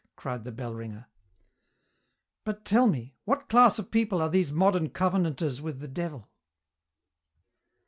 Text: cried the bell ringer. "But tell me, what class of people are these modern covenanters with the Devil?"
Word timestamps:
cried 0.15 0.43
the 0.45 0.51
bell 0.51 0.73
ringer. 0.73 1.05
"But 2.43 2.65
tell 2.65 2.87
me, 2.87 3.17
what 3.25 3.47
class 3.47 3.77
of 3.77 3.91
people 3.91 4.19
are 4.19 4.31
these 4.31 4.51
modern 4.51 4.89
covenanters 4.89 5.61
with 5.61 5.79
the 5.79 5.87
Devil?" 5.87 6.27